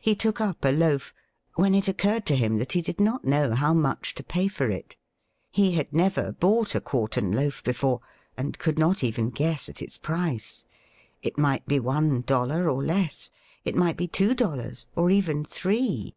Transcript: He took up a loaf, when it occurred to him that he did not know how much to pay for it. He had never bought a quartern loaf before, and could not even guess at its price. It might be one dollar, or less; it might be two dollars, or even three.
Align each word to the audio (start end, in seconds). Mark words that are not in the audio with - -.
He 0.00 0.14
took 0.14 0.40
up 0.40 0.64
a 0.64 0.70
loaf, 0.70 1.12
when 1.56 1.74
it 1.74 1.88
occurred 1.88 2.24
to 2.26 2.36
him 2.36 2.58
that 2.60 2.70
he 2.70 2.80
did 2.80 3.00
not 3.00 3.24
know 3.24 3.52
how 3.56 3.74
much 3.74 4.14
to 4.14 4.22
pay 4.22 4.46
for 4.46 4.68
it. 4.70 4.96
He 5.50 5.72
had 5.72 5.92
never 5.92 6.30
bought 6.30 6.76
a 6.76 6.80
quartern 6.80 7.32
loaf 7.32 7.64
before, 7.64 8.00
and 8.36 8.60
could 8.60 8.78
not 8.78 9.02
even 9.02 9.30
guess 9.30 9.68
at 9.68 9.82
its 9.82 9.98
price. 9.98 10.66
It 11.20 11.36
might 11.36 11.66
be 11.66 11.80
one 11.80 12.20
dollar, 12.20 12.70
or 12.70 12.80
less; 12.84 13.28
it 13.64 13.74
might 13.74 13.96
be 13.96 14.06
two 14.06 14.34
dollars, 14.36 14.86
or 14.94 15.10
even 15.10 15.44
three. 15.44 16.14